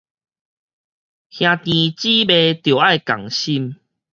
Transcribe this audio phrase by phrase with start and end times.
[0.03, 0.15] 兄弟姊妹
[2.55, 3.75] 著愛仝心